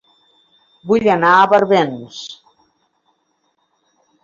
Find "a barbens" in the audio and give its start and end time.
1.35-2.17